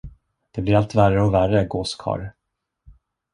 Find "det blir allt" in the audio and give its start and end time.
0.51-0.95